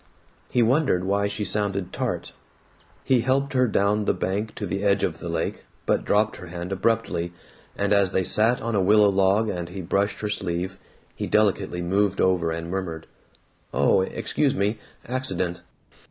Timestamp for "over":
12.19-12.49